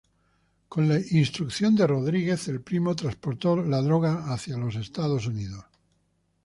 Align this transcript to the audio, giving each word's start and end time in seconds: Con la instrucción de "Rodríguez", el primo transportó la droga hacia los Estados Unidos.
Con 0.67 0.87
la 0.89 0.97
instrucción 0.97 1.75
de 1.75 1.85
"Rodríguez", 1.85 2.47
el 2.47 2.63
primo 2.63 2.95
transportó 2.95 3.57
la 3.57 3.83
droga 3.83 4.33
hacia 4.33 4.57
los 4.57 4.73
Estados 4.75 5.27
Unidos. 5.27 5.63